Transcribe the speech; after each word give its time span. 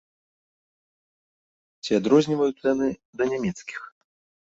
Ці 1.83 1.91
адрозніваюцца 1.99 2.65
яны 2.73 2.89
да 3.21 3.29
нямецкіх? 3.35 3.79